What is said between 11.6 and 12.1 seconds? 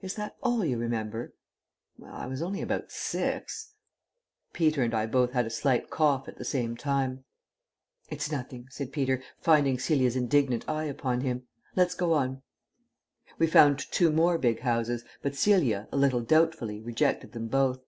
"Let's